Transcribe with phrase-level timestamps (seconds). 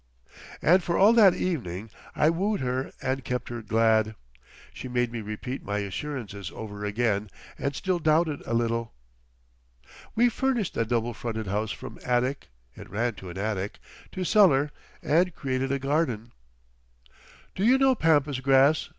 [0.63, 4.15] And for all that evening I wooed her and kept her glad.
[4.73, 8.93] She made me repeat my assurances over again and still doubted a little.
[10.15, 14.71] We furnished that double fronted house from attic—it ran to an attic—to cellar,
[15.03, 16.31] and created a garden.
[17.53, 18.89] "Do you know Pampas Grass?"